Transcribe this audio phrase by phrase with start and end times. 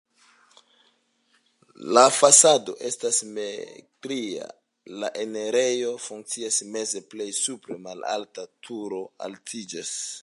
[1.97, 4.47] La fasado estas simetria,
[5.03, 9.95] la enirejo funkcias meze, plej supre malalta turo altiĝas.